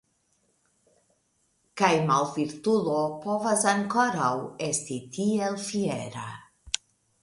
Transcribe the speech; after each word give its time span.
Kaj 1.81 1.91
malvirtulo 2.07 2.97
povas 3.29 3.69
ankoraŭ 3.75 4.35
esti 4.73 5.01
tiel 5.19 5.65
fiera! 5.71 6.31